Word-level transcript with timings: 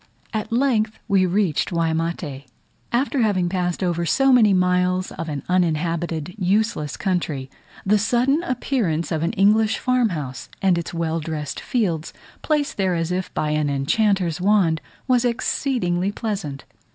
At 0.33 0.51
length 0.51 0.97
we 1.07 1.27
reached 1.27 1.71
Waimate. 1.71 2.45
After 2.91 3.21
having 3.21 3.49
passed 3.49 3.83
over 3.83 4.03
so 4.03 4.33
many 4.33 4.51
miles 4.51 5.11
of 5.11 5.29
an 5.29 5.43
uninhabited 5.47 6.33
useless 6.39 6.97
country, 6.97 7.51
the 7.85 7.99
sudden 7.99 8.41
appearance 8.41 9.11
of 9.11 9.21
an 9.21 9.33
English 9.33 9.77
farm 9.77 10.09
house, 10.09 10.49
and 10.59 10.75
its 10.79 10.91
well 10.91 11.19
dressed 11.19 11.59
fields, 11.59 12.13
placed 12.41 12.77
there 12.77 12.95
as 12.95 13.11
if 13.11 13.31
by 13.35 13.51
an 13.51 13.69
enchanter's 13.69 14.41
wand, 14.41 14.81
was 15.07 15.23
exceedingly 15.23 16.11
pleasant. 16.11 16.65